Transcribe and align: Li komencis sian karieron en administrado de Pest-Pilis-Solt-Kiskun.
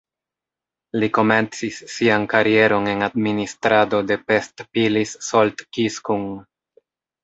Li 1.03 1.09
komencis 1.17 1.77
sian 1.97 2.25
karieron 2.33 2.89
en 2.95 3.07
administrado 3.11 4.03
de 4.11 4.21
Pest-Pilis-Solt-Kiskun. 4.27 6.31